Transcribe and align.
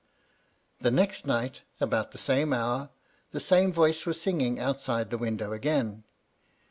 "The 0.79 0.89
next 0.89 1.27
night, 1.27 1.61
about 1.79 2.11
the 2.11 2.17
same 2.17 2.53
hour, 2.53 2.89
the 3.33 3.39
same 3.39 3.71
voice 3.71 4.03
was 4.03 4.17
singmg 4.17 4.57
outside 4.57 5.11
the 5.11 5.17
window 5.19 5.53
again. 5.53 6.05